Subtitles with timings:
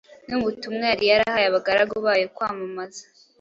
[0.29, 3.03] n’ubutumwa yari yarahaye abagaragu bayo kwamamaza.